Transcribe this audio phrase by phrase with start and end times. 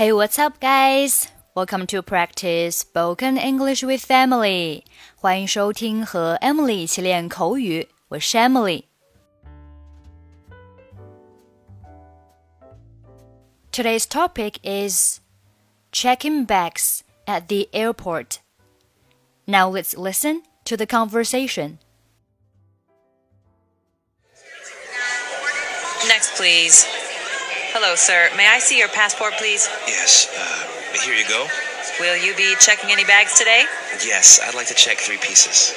[0.00, 1.28] Hey, what's up, guys?
[1.54, 4.82] Welcome to practice spoken English with Emily.
[5.14, 8.84] 欢迎收听和 Emily 一起练口语，我是 Emily。
[13.70, 15.20] Today's topic is
[15.92, 18.38] checking bags at the airport.
[19.44, 21.76] Now let's listen to the conversation.
[26.08, 26.86] Next, please.
[27.72, 28.28] Hello, sir.
[28.36, 29.70] May I see your passport, please?
[29.86, 31.46] Yes, uh, here you go.
[32.00, 33.62] Will you be checking any bags today?
[34.04, 35.72] Yes, I'd like to check three pieces.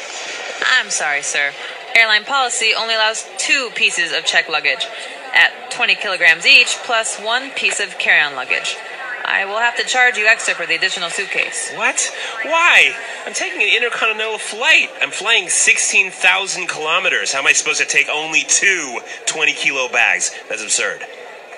[0.73, 1.51] I'm sorry, sir.
[1.95, 4.87] Airline policy only allows two pieces of checked luggage
[5.35, 8.75] at 20 kilograms each, plus one piece of carry on luggage.
[9.23, 11.71] I will have to charge you extra for the additional suitcase.
[11.75, 12.11] What?
[12.41, 12.95] Why?
[13.27, 14.89] I'm taking an intercontinental flight.
[14.99, 17.33] I'm flying 16,000 kilometers.
[17.33, 20.31] How am I supposed to take only two 20 kilo bags?
[20.49, 21.05] That's absurd.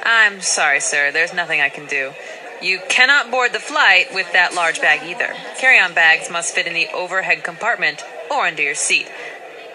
[0.06, 1.12] I'm sorry, sir.
[1.12, 2.14] There's nothing I can do.
[2.62, 5.34] You cannot board the flight with that large bag either.
[5.58, 9.08] Carry on bags must fit in the overhead compartment or under your seat.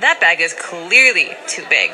[0.01, 1.91] That bag is clearly too big.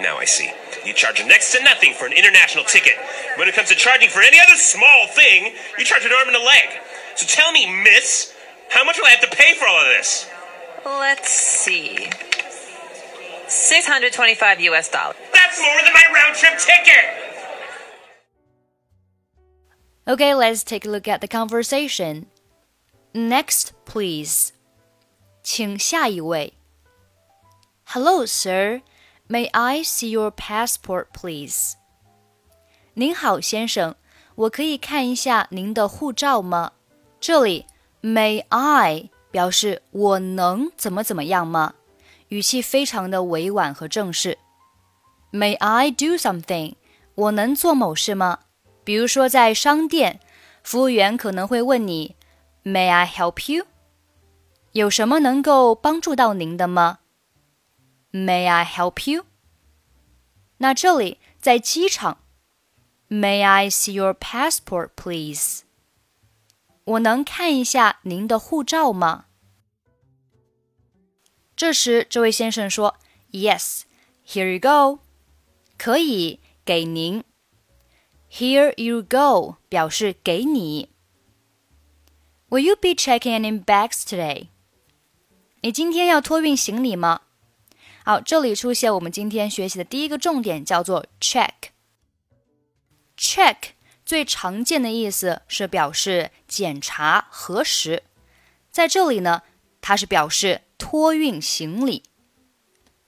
[0.00, 0.50] Now I see.
[0.86, 2.94] You charge next to nothing for an international ticket.
[3.36, 6.36] When it comes to charging for any other small thing, you charge an arm and
[6.36, 6.80] a leg.
[7.16, 8.32] So tell me, miss,
[8.70, 10.26] how much will I have to pay for all of this?
[10.86, 12.08] Let's see.
[13.48, 15.16] 625 US dollars.
[15.34, 17.29] That's more than my round trip ticket!
[20.09, 22.25] Okay, let's take a look at the conversation.
[23.13, 24.49] Next, please.
[25.43, 26.53] 请下一位.
[27.85, 28.81] Hello, sir.
[29.27, 31.73] May I see your passport, please?
[32.93, 33.95] 您好，先生，
[34.35, 36.73] 我可以看一下您的护照吗？
[37.19, 37.65] 这里
[38.01, 41.73] May I 表示我能怎么怎么样吗？
[42.27, 44.37] 语气非常的委婉和正式。
[45.31, 46.75] May I do something？
[47.15, 48.39] 我能做某事吗？
[48.89, 50.19] 比如说在商店，
[50.63, 52.15] 服务员可能会问你，
[52.63, 53.65] May I help you？
[54.71, 56.99] 有什么能够帮助到您的吗？
[58.11, 59.25] May I help you？
[60.57, 62.19] 那这里在机场，
[63.09, 65.61] May I see your passport, please？
[66.85, 69.25] 我能看一下您的护照吗？
[71.55, 72.95] 这时，这位先生说：“
[73.31, 73.81] Yes,
[74.27, 74.99] here you go。”
[75.77, 77.23] 可以给您。
[78.31, 80.89] Here you go 表示给你。
[82.49, 84.47] Will you be checking any bags today？
[85.61, 87.21] 你今天要托运行李吗？
[88.03, 93.55] 好，这里出现我们今天学习的第一个重点，叫做 check。check
[94.05, 98.03] 最常见的意思是表示检查、核实，
[98.69, 99.41] 在这里呢，
[99.81, 102.03] 它是表示托运行李。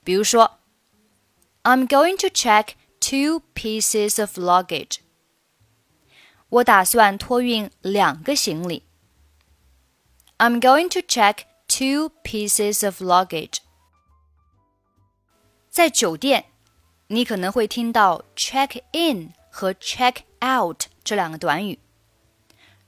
[0.02, 0.58] 比如说，
[1.62, 4.96] I'm going to check two pieces of luggage。
[6.52, 8.84] 我打算托运两个行李。
[10.38, 13.58] I'm going to check two pieces of luggage。
[15.68, 16.46] 在酒店，
[17.08, 21.78] 你可能会听到 check in 和 check out 这两个短语。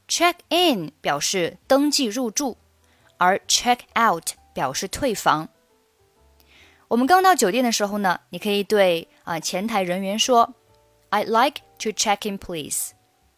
[0.09, 2.57] check in 表示登记入住，
[3.19, 5.49] 而 check out 表示退房。
[6.89, 10.55] 我们刚到酒店的时候呢，你可以对啊前台人员说：“
[11.11, 12.91] I'd like to check in, please。”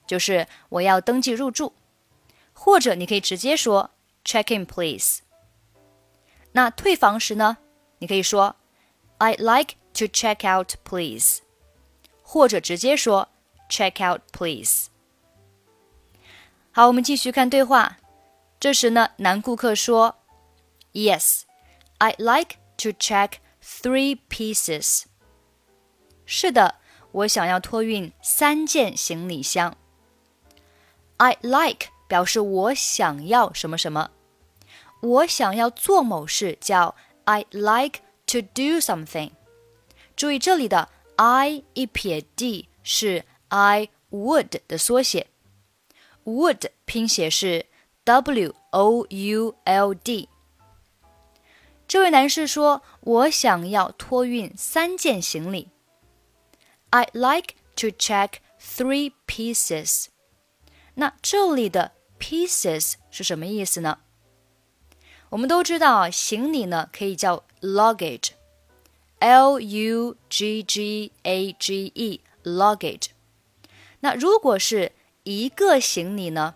[0.08, 1.74] 就是我要登记入住，
[2.54, 3.92] 或者你可以直接说
[4.26, 5.20] “check in, please”。
[6.54, 7.58] 那退房时呢，
[8.00, 8.56] 你可以说。
[9.20, 11.40] I'd like to check out, please，
[12.22, 13.30] 或者直接说
[13.68, 14.90] check out, please。
[16.72, 17.98] 好，我们继续看对话。
[18.60, 20.18] 这时呢，男顾客说
[20.94, 21.46] ：“Yes,
[21.98, 25.06] I'd like to check three pieces。”
[26.28, 26.76] 是的，
[27.12, 29.76] 我想要托运三件行李箱。
[31.19, 34.11] I'd like 表示我想要什么什么，
[35.01, 36.95] 我想要做某事叫
[37.27, 39.33] I'd like。to do something。
[40.17, 45.27] 注意这里的 I 一撇 d 是 I would 的缩写，
[46.25, 47.67] would 拼写是
[48.05, 50.31] W O U L D。
[51.87, 55.69] 这位男士说：“我想要托运三件行李。”
[56.91, 60.07] I'd like to check three pieces。
[61.00, 64.00] 那这里的 pieces 是什么意思呢？
[65.30, 73.10] 我们都知道，行李呢可以叫 luggage，l u g g a g e，luggage。
[74.00, 76.56] 那如果是一个行李呢，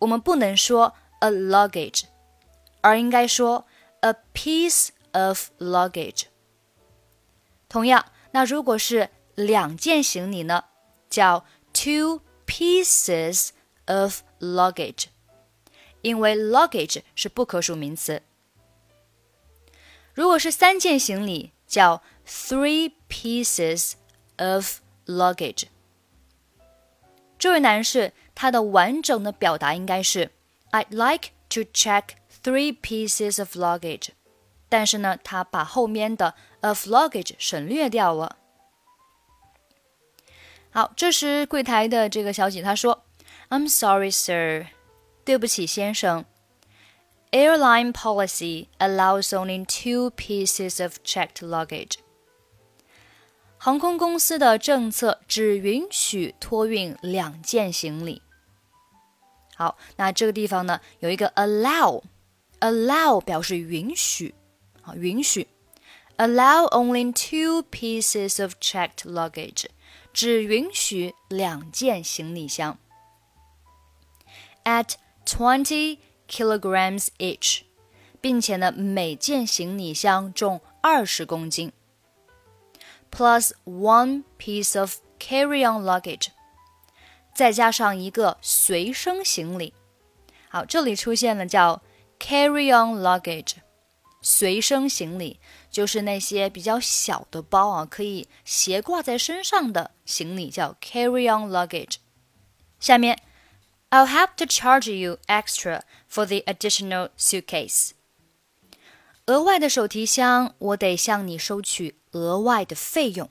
[0.00, 2.04] 我们不能说 a luggage，
[2.80, 3.66] 而应该说
[4.00, 6.24] a piece of luggage。
[7.68, 10.64] 同样，那如果是两件行李呢，
[11.08, 13.49] 叫 two pieces
[13.85, 15.05] of luggage，
[16.01, 18.21] 因为 luggage 是不可数名词。
[20.13, 23.93] 如果是三件行李，叫 three pieces
[24.37, 25.65] of luggage。
[27.39, 30.31] 这位男士，他的完整的表达应该是
[30.71, 32.09] I'd like to check
[32.43, 34.09] three pieces of luggage。
[34.69, 38.37] 但是呢，他把后面的 of luggage 省略掉了。
[40.75, 44.67] 好，这时柜台的这个小姐她说：“I'm sorry, sir，
[45.23, 46.25] 对不起，先生。
[47.31, 51.95] Airline policy allows only two pieces of checked luggage。
[53.57, 58.21] 航空公司的政策只允许托运两件行李。
[59.55, 64.33] 好，那这个地方呢有一个 allow，allow 表示允许。”
[64.83, 65.47] 啊，允许
[66.17, 69.65] allow only two pieces of checked luggage，
[70.16, 72.78] 只允许两件行李箱。
[74.64, 74.94] At
[75.26, 77.64] twenty kilograms each，
[78.22, 81.70] 并且呢，每件行李箱重二十公斤。
[83.10, 86.28] Plus one piece of carry-on luggage，
[87.34, 89.74] 再加上一个随身行李。
[90.48, 91.82] 好，这里出现了叫
[92.18, 93.56] carry-on luggage。
[94.22, 95.38] 随身行李
[95.75, 101.95] 就是那些比较小的包啊，可以斜挂在身上的行李叫 carry-on luggage。
[102.79, 103.21] 下面，
[103.89, 105.81] I'll have to charge you extra
[106.11, 107.91] for the additional suitcase。
[109.27, 113.29] 额外的手提箱，我得向你收取额外的费用。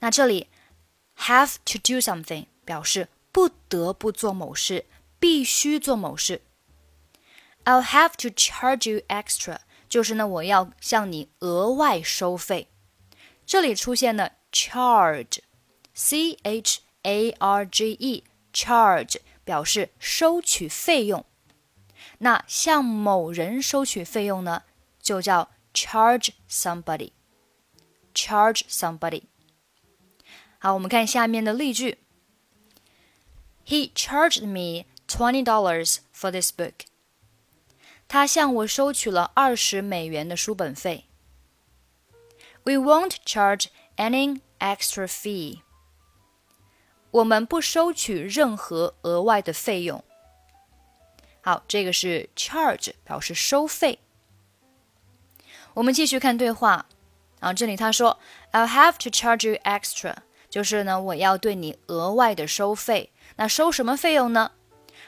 [0.00, 0.48] 那这里，
[1.18, 4.86] have to do something 表示不得不做某事，
[5.18, 6.42] 必须做某事。
[7.64, 9.58] I'll have to charge you extra，
[9.94, 12.68] 就是呢，我要向你额外收费。
[13.44, 21.24] 这里出现了 charge，c h a r g e，charge 表示收取费用。
[22.18, 24.62] 那向某人收取费用呢，
[25.00, 29.24] 就叫 charge somebody，charge somebody。
[30.58, 31.98] 好，我们看下面的例句。
[33.66, 36.84] He charged me twenty dollars for this book.
[38.07, 41.05] 他向我收取了二十美元的书本费。
[42.63, 43.65] We won't charge
[43.97, 45.61] any extra fee。
[47.11, 50.03] 我们不收取任何额外的费用。
[51.41, 53.99] 好，这个是 charge，表示收费。
[55.75, 56.87] 我们继续看对话
[57.39, 58.19] 啊，这里他说
[58.51, 60.15] ，I'll have to charge you extra，
[60.49, 63.11] 就是呢，我要对你额外的收费。
[63.35, 64.53] 那收什么费用呢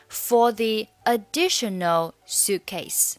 [0.10, 3.16] ？For the additional suitcase，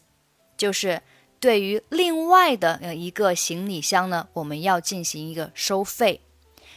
[0.57, 1.01] 就是
[1.39, 6.21] 对于另外的一个行李箱呢，我们要进行一个收费。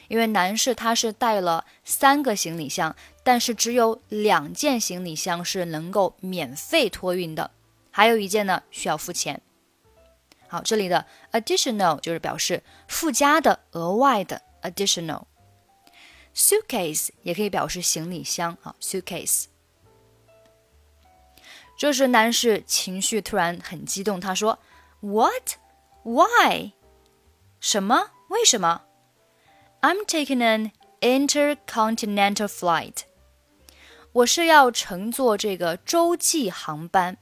[0.09, 7.51] 因为男士他是带了三个行李箱，但是只有两件行李箱是能够免费托运的，
[7.91, 9.41] 还有一件呢需要付钱。
[10.49, 15.23] 好，这里的 additional 就是表示附加的、额外的 additional。
[16.35, 19.45] suitcase 也可以表示行李箱啊，suitcase。
[21.83, 24.61] 这时，男士情绪突然很激动，他说
[25.01, 25.55] ：“What?
[26.05, 26.71] Why?
[27.59, 28.13] 什么？
[28.29, 28.83] 为什么
[29.81, 30.71] ？I'm taking an
[31.01, 32.99] intercontinental flight。
[34.13, 37.17] 我是要乘坐这个洲际航班。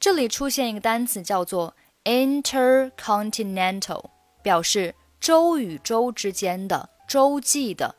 [0.00, 4.06] 这里出现一个单词叫做 intercontinental，
[4.42, 7.94] 表示洲与洲之间的、洲际的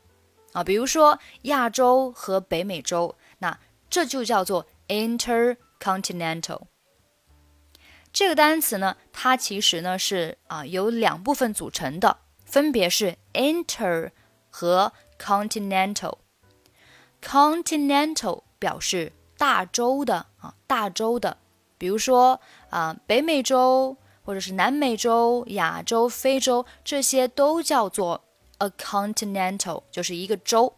[0.52, 3.58] 啊，比如说亚洲和北美洲，那
[3.88, 4.66] 这就叫做。
[4.88, 6.62] Intercontinental
[8.12, 14.12] 这个单词呢，它其实呢是啊由两部分组成的，分别是 inter
[14.48, 16.18] 和 continental。
[17.20, 21.38] continental 表示大洲的啊大洲的，
[21.76, 28.22] 比如说啊北美洲或者是南美洲、亚洲、非洲这些都叫做
[28.58, 30.76] a continental，就是一个洲。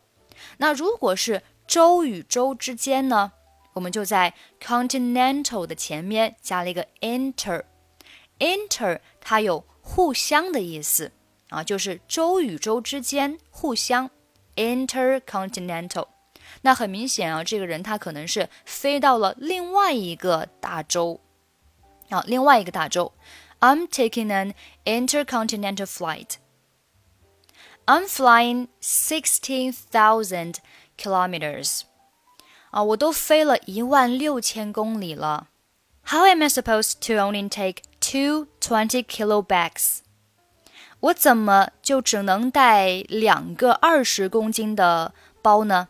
[0.56, 3.32] 那如果是洲与洲之间呢？
[3.75, 11.12] 我们就在 continental 的前面加了一个 inter，inter 它有互相的意思
[11.50, 14.10] 啊，就是洲与洲之间互相
[14.55, 16.07] intercontinental。
[16.63, 21.21] 那很明显啊，这个人他可能是飞到了另外一个大洲
[22.10, 23.13] 啊，另外一个大洲。
[23.62, 24.53] I'm taking an
[24.86, 26.38] intercontinental flight.
[27.86, 30.55] I'm flying sixteen thousand
[30.98, 31.81] kilometers.
[32.75, 35.50] 啊，我都飞了一万六千公里了。
[36.05, 40.00] How am I supposed to only take two twenty kilo bags？
[41.00, 45.89] 我怎么就只能带两个二十公斤的包呢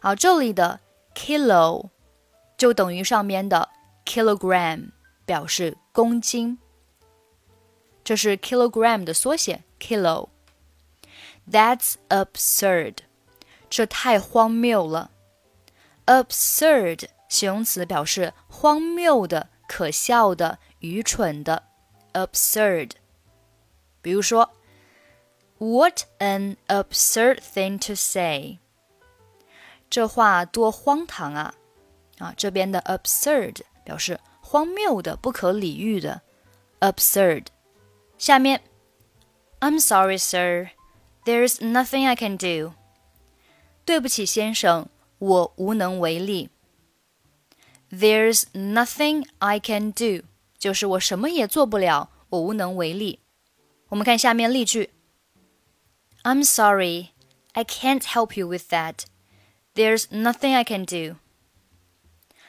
[0.00, 0.80] 好，这里的
[1.14, 1.90] kilo
[2.56, 3.70] 就等于上面的
[4.04, 4.90] kilogram，
[5.24, 6.58] 表示公斤。
[8.02, 12.96] 这是 kilogram 的缩写 kilo。That's absurd，
[13.70, 15.10] 这太荒谬了。
[16.08, 21.64] absurd 形容词表示荒谬的、可笑的、愚蠢的。
[22.12, 22.92] absurd，
[24.00, 24.54] 比如说，
[25.58, 28.58] What an absurd thing to say！
[29.90, 31.54] 这话多荒唐啊！
[32.18, 36.22] 啊，这边的 absurd 表示荒谬的、不可理喻的。
[36.80, 37.46] absurd。
[38.18, 38.60] 下面，
[39.60, 40.70] I'm sorry, sir.
[41.24, 42.74] There's nothing I can do.
[43.84, 44.88] 对不起，先生，
[45.18, 46.50] 我无能为力。
[47.90, 50.24] There's nothing I can do，
[50.58, 53.20] 就是我什么也做不了，我无能为力。
[53.88, 54.90] 我们看下面例句：
[56.22, 57.10] I'm sorry,
[57.52, 59.04] I can't help you with that.
[59.74, 61.16] There's nothing I can do.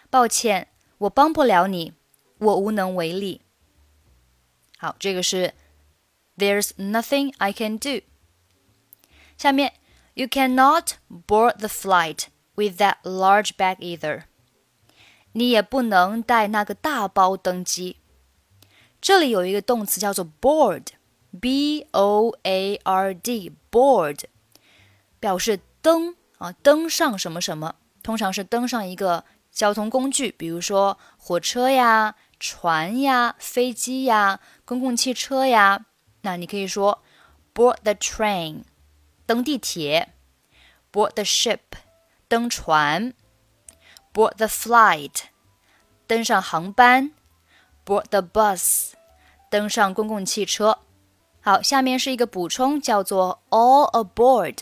[0.09, 1.93] 抱歉，我帮不了你，
[2.39, 3.41] 我无能为力。
[4.77, 5.53] 好，这个是
[6.37, 8.01] There's nothing I can do。
[9.37, 9.73] 下面，
[10.13, 14.22] You cannot board the flight with that large bag either。
[15.32, 17.96] 你也不能带那个大包登机。
[19.00, 24.24] 这里有一个动词叫做 board，b o a r d，board，
[25.18, 35.86] 表示登啊，登上什么什么，通常是登上一个交通工具，比如说火车呀、船呀、飞机呀、公共汽车呀。
[36.22, 37.02] 那你可以说
[37.54, 38.64] board the train，
[39.24, 40.10] 登地铁。
[40.92, 41.60] ；board the ship，
[42.30, 43.12] 登船
[44.14, 45.22] ；board the flight，
[46.06, 47.10] 登上航班
[47.84, 48.92] ；board the bus，
[49.50, 50.78] 登上公共汽车。
[51.40, 54.58] 好，下面是一个补充，叫做 all aboard。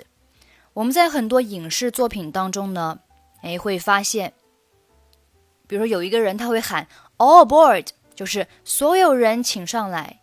[0.73, 3.01] 我们在很多影视作品当中呢，
[3.43, 4.33] 哎，会发现，
[5.67, 10.21] 比如说有一个人他会喊 all aboard，就是所有人请上来。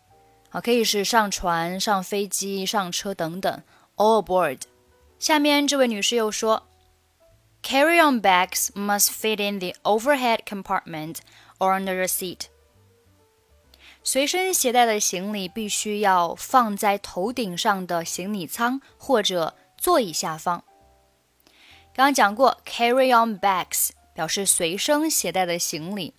[0.50, 3.62] 啊，可以是上船、上飞机、上车等等
[3.94, 4.62] ，all aboard。
[5.20, 6.66] 下面这位女士又说
[7.65, 11.17] ，carry-on bags must fit in the overhead compartment
[11.59, 12.45] or under the seat。
[14.03, 20.63] 随身携带的行李必须要放在头顶上的行李舱或者座椅下方。
[21.93, 26.13] 刚刚讲过，carry-on bags 表示随身携带的行李，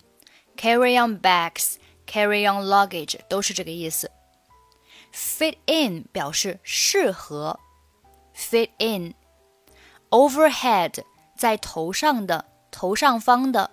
[0.55, 4.09] carry-on bags、carry-on luggage 都是这个意思。
[5.13, 7.59] Fit in 表示适合，
[8.35, 11.03] fit in。Overhead
[11.38, 13.70] 在头上的，头上方的。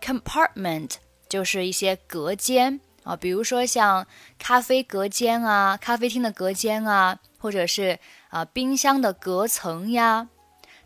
[0.00, 4.06] Compartment 就是一些隔间啊，比如说像
[4.38, 10.28] 咖啡隔间啊，咖啡厅的隔间啊，或者是啊冰箱的隔层呀。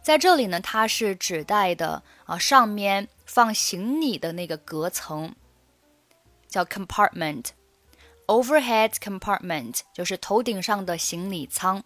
[0.00, 5.34] 在这里呢，它是指代的啊上面放行李的那个隔层，
[6.48, 7.46] 叫 compartment。
[8.26, 11.82] Overhead compartment 就是头顶上的行李舱。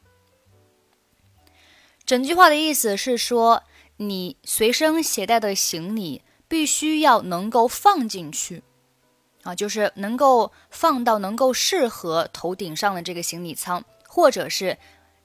[2.05, 3.63] 整句话的意思是说，
[3.97, 8.63] 你随身携带的行李必须要能够放进去，
[9.43, 14.79] 啊，就是能够放到能够适合头顶上的这个行李舱，或者是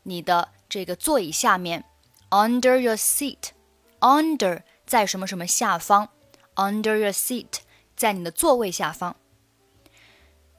[0.04, 1.84] 你的这个座椅下面
[2.30, 6.10] ，under your seat，under 在什么什么下方
[6.56, 7.60] ，under your seat
[7.96, 9.16] 在你的座位下方。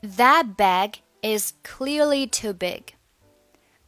[0.03, 2.95] That bag is clearly too big.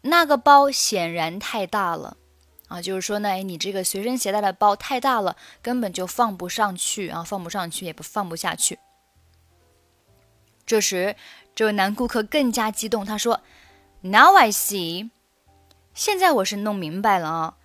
[0.02, 2.16] 那个包显然太大了。
[2.72, 8.78] 啊，就是说呢，哎，你这个随身携带的包太大了，根本就放不上去啊，放不上去也不放不下去。
[10.64, 11.16] 这时，
[11.54, 13.42] 这位男顾客更加激动，他说
[14.00, 15.10] ：“Now I see，
[15.92, 17.56] 现在我是弄明白了啊。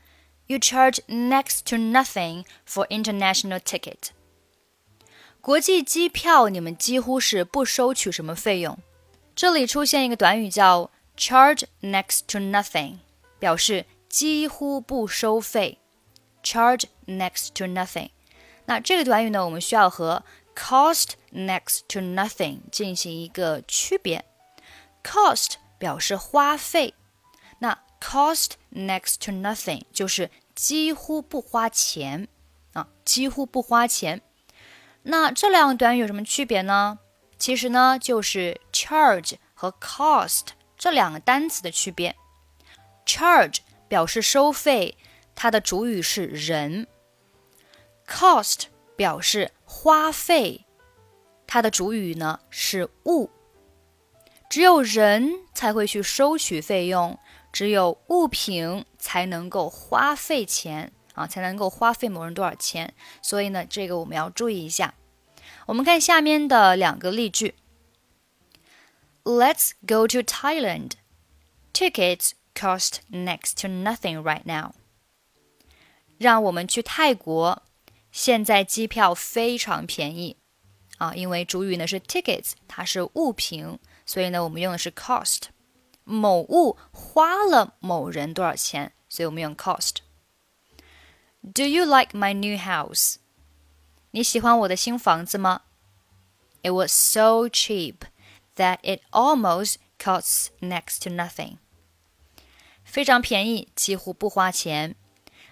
[0.48, 4.10] You charge next to nothing for international ticket。”
[5.40, 8.78] 国际机票，你们几乎是不收取什么费用。
[9.36, 12.98] 这里出现一个短语叫 charge next to nothing，
[13.40, 13.86] 表示
[14.18, 15.78] 几乎不收费。
[16.42, 18.10] charge next to nothing。
[18.66, 20.24] 那这个短语呢，我们需要和
[20.56, 24.26] cost next to nothing 进行一个区别。
[25.04, 26.96] cost 表示花费，
[27.60, 32.28] 那 cost next to nothing 就是几乎不花钱
[32.74, 34.24] 啊，几乎不花钱。
[35.04, 36.98] 那这两个短语有什么区别呢？
[37.38, 42.16] 其实呢，就是 charge 和 cost 这两个单词的区别。
[43.06, 44.98] charge 表示收费，
[45.36, 46.88] 它的主语是人
[48.08, 48.66] ；cost
[48.96, 50.66] 表示花费，
[51.46, 53.30] 它的主语呢是物。
[54.50, 57.20] 只有人才会去收取费用，
[57.52, 62.94] 只有物品才能够花费钱啊，才能够花费某人多少钱。
[63.22, 64.94] 所以呢，这个我们要注意一下。
[65.66, 67.56] 我们看下面的两个例句。
[69.24, 70.92] Let's go to Thailand.
[71.74, 74.73] Tickets cost next to nothing right now.
[76.19, 77.63] 让我们去泰国，
[78.11, 80.37] 现在机票非常便宜
[80.99, 85.45] 啊，因为主语呢是 tickets，它是物品，所以呢我们用的是 cost。
[86.05, 93.17] 某物花了某人多少钱，所以我们用 cost。Do you like my new house？
[94.13, 95.63] 你喜欢我的新房子吗？
[96.63, 98.03] It was so cheap
[98.57, 101.57] that it almost costs next to nothing。
[102.87, 104.95] 非常便宜，几乎不花钱。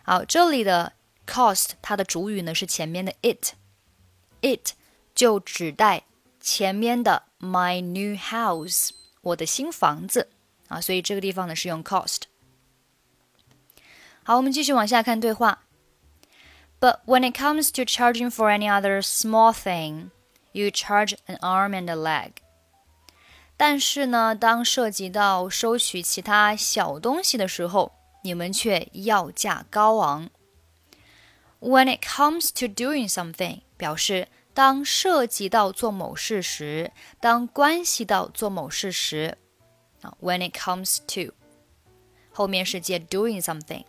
[0.03, 0.95] 好，这里的
[1.27, 4.73] cost 它的主语呢是前面的 it，it
[5.15, 6.05] 就指代
[6.41, 8.91] 前面的 my new house，
[9.21, 10.29] 我的新房子
[10.69, 12.23] 啊，所以这个地方呢是用 cost。
[14.23, 15.65] 好，我们继续往下看对话。
[16.81, 20.11] But when it comes to charging for any other small thing,
[20.53, 22.33] you charge an arm and a leg.
[23.58, 27.94] 但是呢，当涉及到收取其他小东西的时候，
[28.24, 30.30] 你们却要价高昂。
[31.62, 39.38] When it comes to doing something，表示当涉及到做某事时，当关系到做某事时，
[40.02, 41.34] 啊，when it comes to，
[42.32, 43.86] 后面是接 doing something。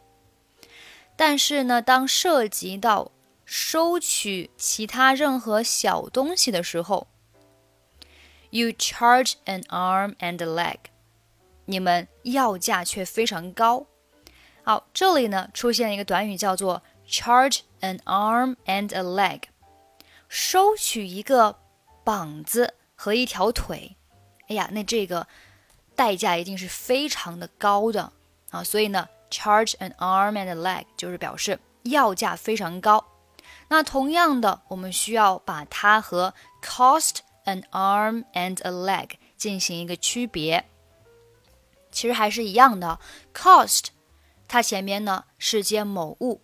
[1.16, 3.10] 但是呢，当涉及到
[3.44, 7.08] 收取其他任何小东西的时候
[8.50, 10.78] ，you charge an arm and a leg，
[11.64, 13.86] 你们要价却非常高。
[14.62, 19.42] 好，这里呢出现一个短语叫做 charge an arm and a leg，
[20.28, 21.58] 收取一个
[22.04, 23.96] 膀子和一条腿。
[24.48, 25.26] 哎呀，那这个
[25.94, 28.12] 代价一定是非常的高的
[28.50, 29.08] 啊，所以呢。
[29.28, 33.04] Charge an arm and a leg 就是表示要价非常高。
[33.66, 40.66] 那同样的，我们需要把它和 cost an arm and a leg 进行一个区别。
[41.90, 43.00] 其实还是一样的
[43.32, 43.86] ，cost
[44.46, 46.42] 它前面呢是接某物，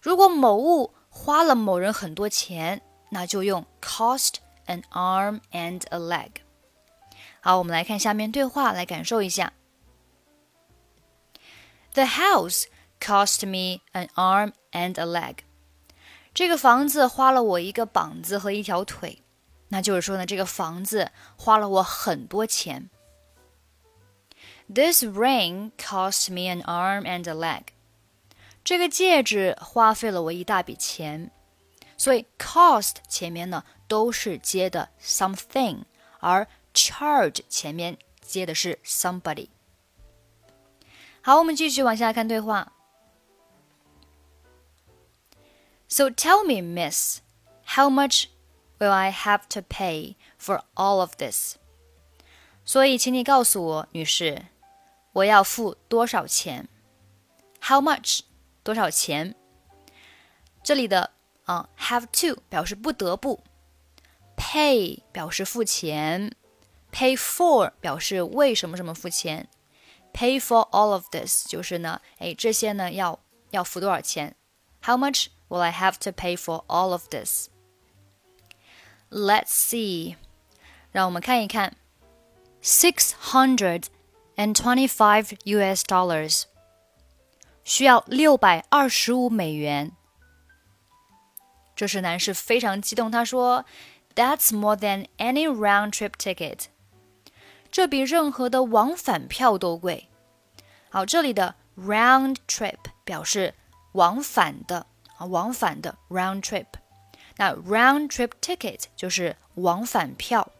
[0.00, 4.36] 如果某物花了某人很多钱，那就用 cost
[4.66, 6.30] an arm and a leg。
[7.40, 9.52] 好，我们来看下面对话，来感受一下。
[11.92, 12.64] The house
[12.98, 15.36] cost me an arm and a leg。
[16.32, 19.22] 这个房子花了我一个膀子和一条腿，
[19.69, 22.89] 那就是说呢，这个房子花了我很多钱。
[24.73, 27.63] This ring cost me an arm and a leg。
[28.63, 31.31] 这个戒指花费了我一大笔钱，
[31.97, 35.83] 所以 cost 前面呢都是接的 something，
[36.19, 39.49] 而 charge 前面接的是 somebody。
[41.21, 42.73] 好，我们继续往下看对话。
[45.87, 47.21] So tell me, Miss,
[47.65, 48.25] how much
[48.79, 51.55] will I have to pay for all of this?
[52.65, 54.43] 所以，请你告诉我，女士，
[55.13, 56.67] 我要付多少钱？
[57.61, 58.21] How much？
[58.63, 59.35] 多少钱？
[60.63, 61.11] 这里的
[61.45, 63.43] 啊、uh,，have to 表示不得不，
[64.37, 66.31] pay 表示付钱，
[66.91, 69.49] pay for 表示为什么什么付钱。
[70.13, 73.19] Pay for all of this 就是呢，哎，这些呢要
[73.51, 74.35] 要付多少钱？
[74.83, 77.47] How much will I have to pay for all of this?
[79.13, 80.15] Let's see，
[80.91, 81.75] 让我们看一看，
[82.61, 83.85] six hundred
[84.35, 85.83] and twenty-five U.S.
[85.83, 86.43] dollars，
[87.63, 89.91] 需要六百二十五美元。
[91.75, 93.65] 这时男士非常激动，他说：“
[94.13, 96.65] That's more than any round trip ticket。”
[97.71, 100.09] 这比任何的往返票都贵。
[100.89, 103.53] 好，这里的 round trip 表示
[103.93, 106.65] 往返的啊，往返的 round trip。
[107.37, 110.51] 那 round trip ticket 就是往返票，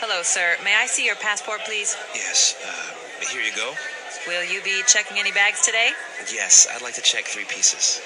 [0.00, 0.56] Hello, sir.
[0.64, 1.94] May I see your passport, please?
[2.14, 3.74] Yes, uh, here you go.
[4.27, 5.91] Will you be checking any bags today?
[6.33, 8.01] Yes, I'd like to check three pieces.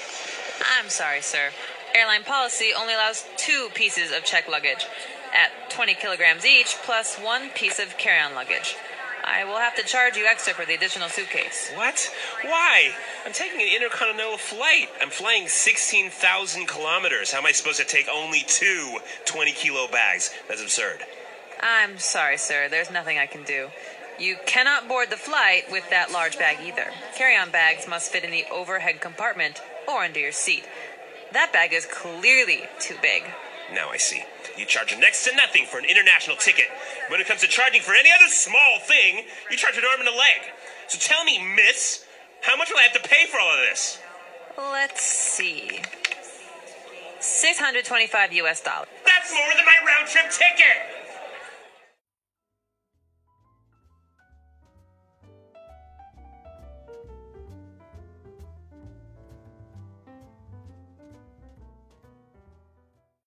[0.78, 1.50] I'm sorry, sir.
[1.94, 4.86] Airline policy only allows two pieces of check luggage
[5.34, 8.76] at 20 kilograms each, plus one piece of carry on luggage.
[9.24, 11.70] I will have to charge you extra for the additional suitcase.
[11.74, 12.10] What?
[12.42, 12.92] Why?
[13.24, 14.88] I'm taking an intercontinental flight.
[15.00, 17.32] I'm flying 16,000 kilometers.
[17.32, 20.30] How am I supposed to take only two 20 kilo bags?
[20.48, 21.00] That's absurd.
[21.60, 22.68] I'm sorry, sir.
[22.68, 23.68] There's nothing I can do.
[24.20, 26.92] You cannot board the flight with that large bag either.
[27.16, 30.64] Carry on bags must fit in the overhead compartment or under your seat.
[31.32, 33.22] That bag is clearly too big.
[33.72, 34.22] Now I see.
[34.58, 36.66] You charge next to nothing for an international ticket.
[37.08, 40.08] When it comes to charging for any other small thing, you charge an arm and
[40.08, 40.52] a leg.
[40.88, 42.04] So tell me, miss,
[42.42, 44.00] how much will I have to pay for all of this?
[44.58, 45.80] Let's see.
[47.20, 48.88] 625 US dollars.
[49.06, 50.99] That's more than my round trip ticket!